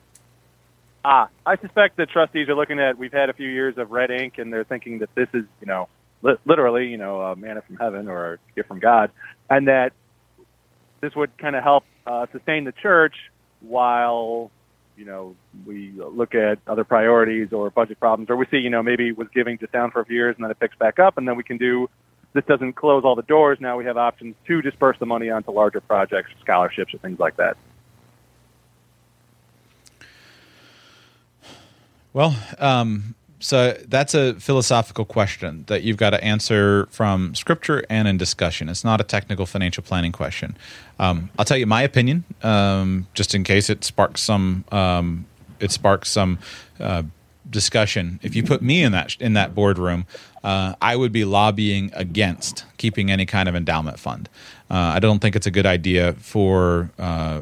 [1.05, 2.99] Ah, I suspect the trustees are looking at.
[2.99, 5.67] We've had a few years of red ink, and they're thinking that this is, you
[5.67, 5.89] know,
[6.21, 9.11] li- literally, you know, a manna from heaven or a gift from God,
[9.49, 9.93] and that
[11.01, 13.15] this would kind of help uh, sustain the church
[13.61, 14.51] while
[15.01, 15.35] you know,
[15.65, 19.29] we look at other priorities or budget problems, or we see, you know, maybe was
[19.35, 21.37] giving just down for a few years and then it picks back up, and then
[21.37, 21.89] we can do.
[22.35, 23.59] This doesn't close all the doors.
[23.61, 27.37] Now we have options to disperse the money onto larger projects, scholarships, or things like
[27.39, 27.57] that.
[32.13, 38.07] Well, um, so that's a philosophical question that you've got to answer from scripture and
[38.07, 38.69] in discussion.
[38.69, 40.57] It's not a technical financial planning question.
[40.99, 45.27] Um, I'll tell you my opinion, um, just in case it sparks some um,
[45.59, 46.39] it sparks some
[46.79, 47.03] uh,
[47.49, 48.21] discussion.
[48.23, 50.07] If you put me in that in that boardroom,
[50.45, 54.29] uh, I would be lobbying against keeping any kind of endowment fund.
[54.71, 57.41] Uh, I don't think it's a good idea for uh,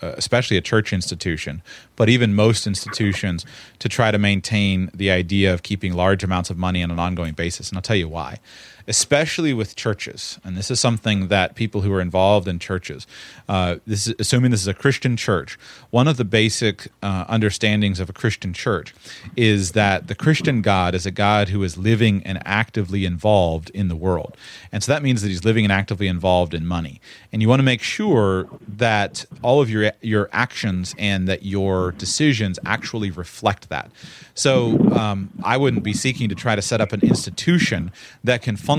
[0.00, 1.60] Uh, especially a church institution,
[1.96, 3.44] but even most institutions,
[3.80, 7.34] to try to maintain the idea of keeping large amounts of money on an ongoing
[7.34, 7.68] basis.
[7.68, 8.38] And I'll tell you why
[8.88, 13.06] especially with churches, and this is something that people who are involved in churches,
[13.48, 15.58] uh, this is, assuming this is a Christian church,
[15.90, 18.94] one of the basic uh, understandings of a Christian church
[19.36, 23.88] is that the Christian God is a God who is living and actively involved in
[23.88, 24.36] the world,
[24.72, 27.60] and so that means that He's living and actively involved in money, and you want
[27.60, 33.68] to make sure that all of your your actions and that your decisions actually reflect
[33.68, 33.90] that.
[34.34, 38.56] So um, I wouldn't be seeking to try to set up an institution that can
[38.56, 38.77] function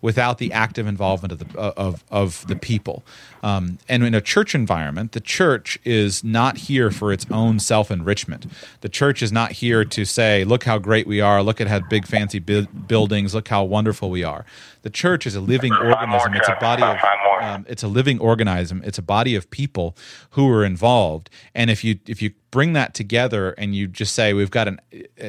[0.00, 3.02] without the active involvement of the of of the people.
[3.42, 7.90] Um, and in a church environment, the church is not here for its own self
[7.90, 8.46] enrichment.
[8.80, 11.42] The church is not here to say, "Look how great we are!
[11.42, 13.34] Look at how big fancy bu- buildings!
[13.34, 14.44] Look how wonderful we are."
[14.82, 16.34] The church is a living organism.
[16.34, 16.98] It's a body of
[17.40, 18.82] um, it's a living organism.
[18.84, 19.96] It's a body of people
[20.30, 21.28] who are involved.
[21.54, 24.80] And if you if you bring that together and you just say we've got an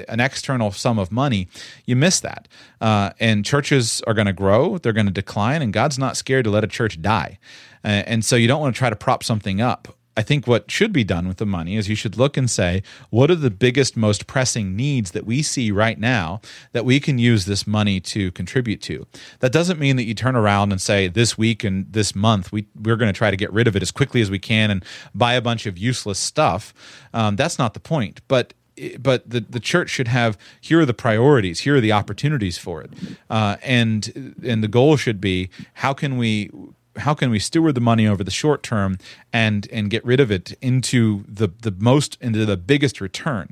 [0.08, 1.48] an external sum of money,
[1.86, 2.48] you miss that.
[2.84, 6.44] Uh, and churches are going to grow, they're going to decline, and God's not scared
[6.44, 7.40] to let a church die.
[7.84, 10.70] Uh, and so you don't want to try to prop something up I think what
[10.70, 13.50] should be done with the money is you should look and say, what are the
[13.50, 16.40] biggest, most pressing needs that we see right now
[16.72, 19.08] that we can use this money to contribute to?
[19.40, 22.68] That doesn't mean that you turn around and say, this week and this month, we,
[22.80, 24.86] we're going to try to get rid of it as quickly as we can and
[25.16, 26.74] buy a bunch of useless stuff.
[27.14, 28.22] Um, that's not the point.
[28.28, 28.54] But
[29.00, 32.82] but the, the church should have here are the priorities here are the opportunities for
[32.82, 32.92] it.
[33.30, 36.50] Uh, and and the goal should be how can we
[36.98, 38.98] how can we steward the money over the short term
[39.32, 43.50] and and get rid of it into the the most into the biggest return?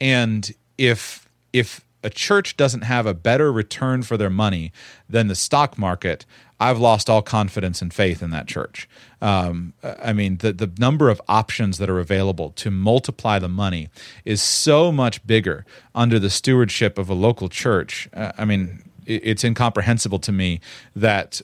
[0.00, 4.72] And if if a church doesn't have a better return for their money
[5.08, 6.24] than the stock market
[6.60, 8.86] I've lost all confidence and faith in that church.
[9.22, 13.88] Um, I mean, the, the number of options that are available to multiply the money
[14.26, 18.08] is so much bigger under the stewardship of a local church.
[18.12, 20.60] Uh, I mean, it, it's incomprehensible to me
[20.94, 21.40] that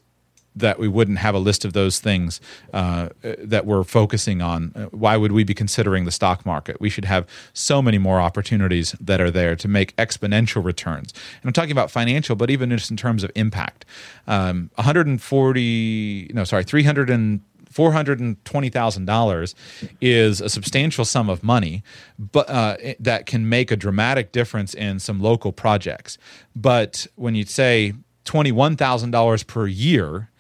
[0.57, 2.41] that we wouldn't have a list of those things
[2.73, 4.73] uh, that we're focusing on.
[4.75, 6.81] Uh, why would we be considering the stock market?
[6.81, 11.13] We should have so many more opportunities that are there to make exponential returns.
[11.43, 13.85] And I'm talking about financial, but even just in terms of impact.
[14.27, 17.41] Um, 140, no, sorry, 300 and
[17.77, 19.55] $420,000
[20.01, 21.83] is a substantial sum of money
[22.19, 26.17] but uh, that can make a dramatic difference in some local projects.
[26.55, 27.93] But when you say
[28.25, 30.31] $21,000 per year,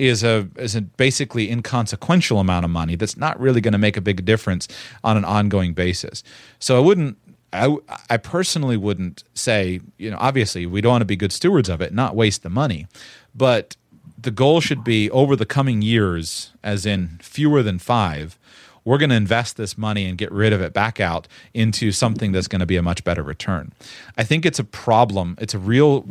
[0.00, 3.96] is a is a basically inconsequential amount of money that's not really going to make
[3.96, 4.66] a big difference
[5.04, 6.22] on an ongoing basis.
[6.58, 7.18] So I wouldn't
[7.52, 7.76] I,
[8.08, 11.80] I personally wouldn't say, you know, obviously we don't want to be good stewards of
[11.80, 12.86] it, not waste the money.
[13.34, 13.76] But
[14.16, 18.38] the goal should be over the coming years, as in fewer than five,
[18.84, 22.32] we're going to invest this money and get rid of it back out into something
[22.32, 23.72] that's going to be a much better return.
[24.16, 25.36] I think it's a problem.
[25.40, 26.06] It's a real,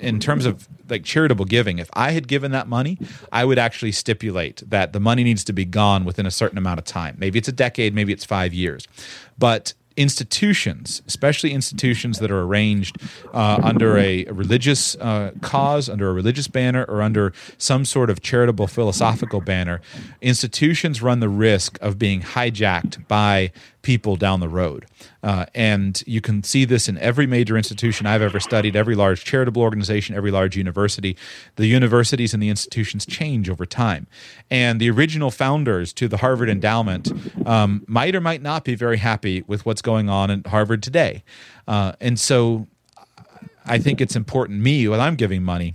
[0.00, 1.78] in terms of like charitable giving.
[1.78, 2.98] If I had given that money,
[3.32, 6.78] I would actually stipulate that the money needs to be gone within a certain amount
[6.78, 7.16] of time.
[7.18, 8.86] Maybe it's a decade, maybe it's five years.
[9.38, 12.96] But institutions, especially institutions that are arranged
[13.34, 18.22] uh, under a, religious uh, cause, under a religious banner, or under some sort of
[18.22, 19.80] charitable philosophical banner,
[20.22, 23.50] institutions run the risk of being hijacked by
[23.82, 24.86] people down the road.
[25.22, 29.24] Uh, and you can see this in every major institution I've ever studied, every large
[29.24, 31.16] charitable organization, every large university.
[31.56, 34.06] The universities and the institutions change over time.
[34.50, 37.10] And the original founders to the Harvard endowment
[37.46, 41.22] um, might or might not be very happy with what's going on at Harvard today.
[41.66, 42.66] Uh, and so
[43.64, 45.74] I think it's important, me, when I'm giving money,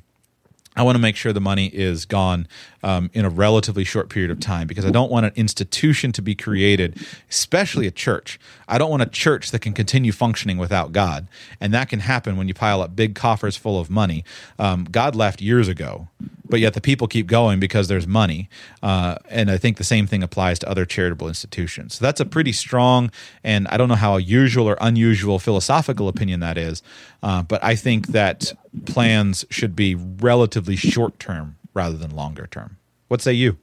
[0.75, 2.47] I want to make sure the money is gone
[2.84, 6.21] um, in a relatively short period of time because I don't want an institution to
[6.21, 8.39] be created, especially a church.
[8.67, 11.27] I don't want a church that can continue functioning without God.
[11.59, 14.23] And that can happen when you pile up big coffers full of money.
[14.59, 16.09] Um, God left years ago,
[16.47, 18.49] but yet the people keep going because there's money.
[18.81, 21.95] Uh, and I think the same thing applies to other charitable institutions.
[21.95, 23.11] So that's a pretty strong,
[23.43, 26.84] and I don't know how usual or unusual philosophical opinion that is,
[27.21, 28.53] uh, but I think that
[28.86, 32.78] plans should be relatively short term rather than longer term.
[33.07, 33.57] What say you?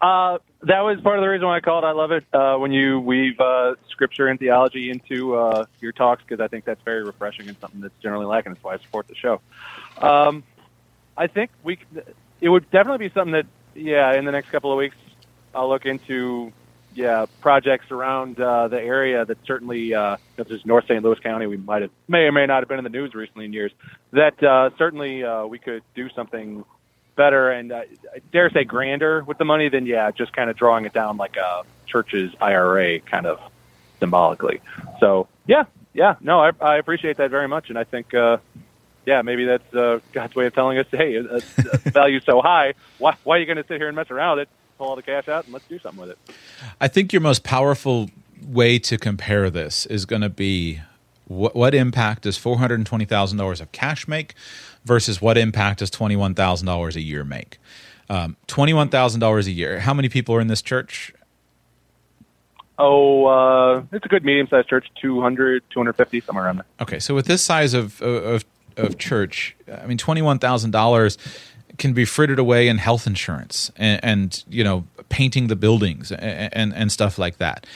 [0.00, 1.84] Uh, that was part of the reason why I called.
[1.84, 6.22] I love it uh, when you weave uh, scripture and theology into uh, your talks
[6.26, 8.52] because I think that's very refreshing and something that's generally lacking.
[8.52, 9.40] That's why I support the show.
[9.98, 10.42] Um,
[11.16, 11.78] I think we
[12.40, 14.96] it would definitely be something that yeah in the next couple of weeks
[15.54, 16.52] I'll look into
[16.94, 21.02] yeah projects around uh, the area that certainly uh, if there's North St.
[21.02, 23.44] Louis County we might have may or may not have been in the news recently
[23.44, 23.72] in years
[24.12, 26.64] that uh, certainly uh, we could do something
[27.16, 27.82] better and uh,
[28.14, 31.16] I dare say grander with the money than yeah just kind of drawing it down
[31.16, 33.40] like a church's IRA kind of
[34.00, 34.60] symbolically
[35.00, 38.38] so yeah yeah no I, I appreciate that very much and I think uh,
[39.04, 41.40] yeah, maybe that's uh, God's way of telling us, hey, uh, uh
[41.86, 42.74] value's so high.
[42.98, 44.54] Why, why are you going to sit here and mess around with it?
[44.82, 46.18] Pull all the cash out and let's do something with it.
[46.80, 48.10] I think your most powerful
[48.44, 50.80] way to compare this is going to be
[51.28, 54.34] what, what impact does four hundred and twenty thousand dollars of cash make
[54.84, 57.58] versus what impact does twenty one thousand dollars a year make?
[58.10, 59.78] Um, twenty one thousand dollars a year.
[59.78, 61.14] How many people are in this church?
[62.76, 66.64] Oh, uh, it's a good medium-sized church, 200, 250, somewhere around there.
[66.80, 68.44] Okay, so with this size of, of
[68.76, 71.18] of church, I mean, twenty one thousand dollars
[71.78, 76.52] can be frittered away in health insurance and, and you know painting the buildings and,
[76.54, 77.66] and, and stuff like that.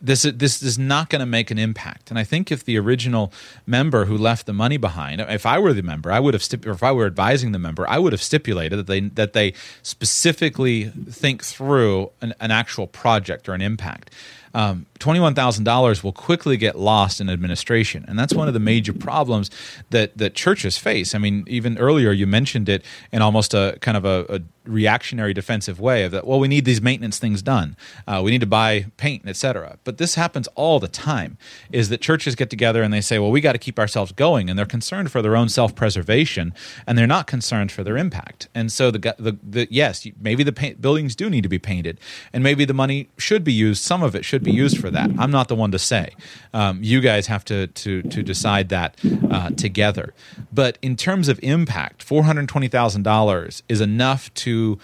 [0.00, 2.10] This this is not going to make an impact.
[2.10, 3.32] And I think if the original
[3.66, 6.66] member who left the money behind, if I were the member, I would have stip-
[6.66, 9.54] or if I were advising the member, I would have stipulated that they that they
[9.82, 14.10] specifically think through an, an actual project or an impact
[14.54, 18.04] um, $21,000 will quickly get lost in administration.
[18.08, 19.50] And that's one of the major problems
[19.90, 21.14] that, that churches face.
[21.14, 25.32] I mean, even earlier you mentioned it in almost a kind of a, a reactionary
[25.32, 27.76] defensive way of that well we need these maintenance things done.
[28.06, 31.38] Uh, we need to buy paint etc but this happens all the time
[31.72, 34.48] is that churches get together and they say well we got to keep ourselves going
[34.50, 36.52] and they're concerned for their own self-preservation
[36.86, 38.48] and they're not concerned for their impact.
[38.54, 41.98] And so the, the, the yes maybe the paint, buildings do need to be painted
[42.32, 45.10] and maybe the money should be used some of it should be used for that.
[45.18, 46.14] I'm not the one to say.
[46.52, 48.96] Um, you guys have to to to decide that
[49.30, 50.12] uh, together.
[50.52, 54.78] But in terms of impact $420000 is enough to to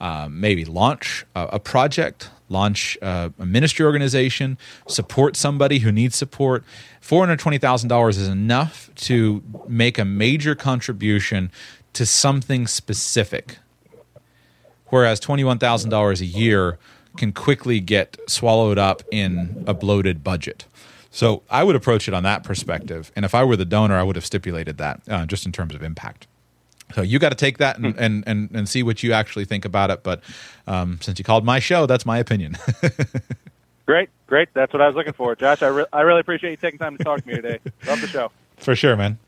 [0.00, 4.56] uh, maybe launch a, a project, launch uh, a ministry organization,
[4.86, 6.64] support somebody who needs support.
[7.02, 11.50] $420,000 is enough to make a major contribution
[11.94, 13.58] to something specific.
[14.86, 16.78] Whereas $21,000 a year
[17.16, 20.64] can quickly get swallowed up in a bloated budget.
[21.10, 23.10] So I would approach it on that perspective.
[23.16, 25.74] And if I were the donor, I would have stipulated that uh, just in terms
[25.74, 26.28] of impact.
[26.94, 29.64] So you got to take that and, and, and, and, see what you actually think
[29.64, 30.02] about it.
[30.02, 30.22] But
[30.66, 32.56] um, since you called my show, that's my opinion.
[33.86, 34.48] great, great.
[34.54, 35.36] That's what I was looking for.
[35.36, 37.58] Josh, I, re- I really appreciate you taking time to talk to me today.
[37.86, 38.30] Love the show.
[38.56, 39.18] For sure, man.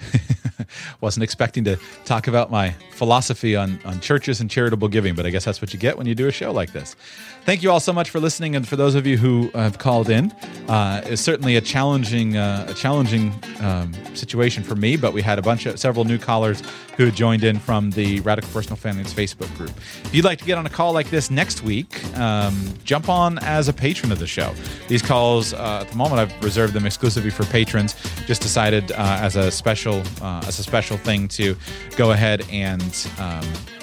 [1.00, 5.30] Wasn't expecting to talk about my philosophy on, on churches and charitable giving, but I
[5.30, 6.96] guess that's what you get when you do a show like this.
[7.44, 10.10] Thank you all so much for listening, and for those of you who have called
[10.10, 10.32] in,
[10.68, 14.96] uh, it's certainly a challenging, uh, a challenging um, situation for me.
[14.96, 16.62] But we had a bunch of several new callers
[16.98, 19.70] who joined in from the Radical Personal Finance Facebook group.
[20.04, 23.38] If you'd like to get on a call like this next week, um, jump on
[23.38, 24.52] as a patron of the show.
[24.88, 27.94] These calls, uh, at the moment, I've reserved them exclusively for patrons.
[28.26, 31.56] Just decided uh, as a special, uh, as a special thing to
[31.96, 33.08] go ahead and.
[33.18, 33.77] Um,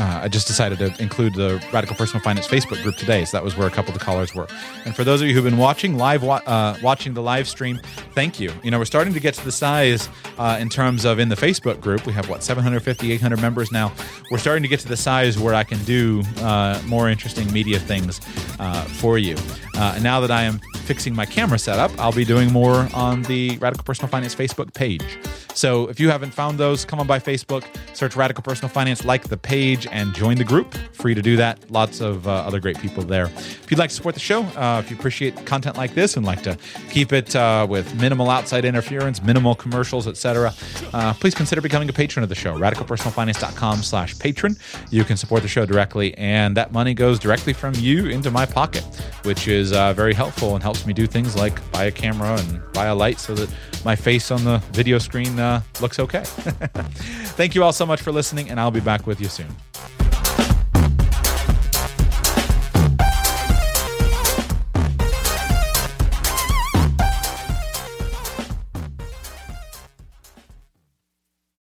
[0.00, 3.26] uh, I just decided to include the Radical Personal Finance Facebook group today.
[3.26, 4.46] So that was where a couple of the callers were.
[4.86, 7.78] And for those of you who've been watching live, uh, watching the live stream,
[8.14, 8.50] thank you.
[8.62, 11.36] You know, we're starting to get to the size uh, in terms of in the
[11.36, 12.06] Facebook group.
[12.06, 13.92] We have what 750, 800 members now.
[14.30, 17.78] We're starting to get to the size where I can do uh, more interesting media
[17.78, 18.22] things
[18.58, 19.36] uh, for you.
[19.76, 23.22] Uh, and now that I am fixing my camera setup, I'll be doing more on
[23.24, 25.18] the Radical Personal Finance Facebook page.
[25.54, 29.28] So if you haven't found those, come on by Facebook, search Radical Personal Finance, like
[29.28, 30.74] the page, and join the group.
[30.92, 31.70] Free to do that.
[31.70, 33.26] Lots of uh, other great people there.
[33.26, 36.24] If you'd like to support the show, uh, if you appreciate content like this and
[36.24, 36.56] like to
[36.90, 40.54] keep it uh, with minimal outside interference, minimal commercials, etc.,
[40.92, 42.54] uh, please consider becoming a patron of the show.
[42.56, 44.56] RadicalPersonalFinance.com slash patron.
[44.90, 48.46] You can support the show directly, and that money goes directly from you into my
[48.46, 48.84] pocket,
[49.24, 52.62] which is uh, very helpful and helps me do things like buy a camera and
[52.72, 53.50] buy a light so that
[53.84, 56.22] my face on the video screen uh, looks okay.
[56.24, 59.48] Thank you all so much for listening, and I'll be back with you soon.